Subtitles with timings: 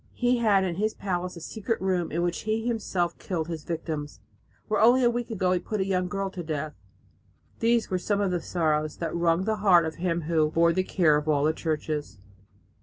[0.15, 4.19] He had in his palace a secret room in which he himself killed his victims,
[4.67, 6.73] where only a week ago he put a young girl to death!"
[7.59, 10.81] These were some of the sorrows that wrung the heart of him "who bore the
[10.81, 12.17] care of all the churches."